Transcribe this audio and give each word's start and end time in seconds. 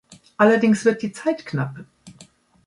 Allerdings 0.37 0.83
wird 0.83 1.03
die 1.03 1.11
Zeit 1.11 1.45
knapp. 1.45 1.85